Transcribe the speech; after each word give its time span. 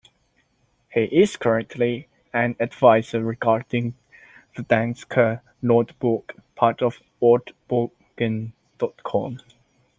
He 0.91 1.01
is 1.03 1.37
currently 1.37 2.07
an 2.33 2.55
advisor 2.59 3.21
regarding 3.23 3.93
the 4.55 4.63
Danske 4.63 5.41
Netordbog, 5.61 6.31
part 6.55 6.81
of 6.81 7.03
Ordbogen 7.21 8.53
dot 8.79 9.03
com. 9.03 9.39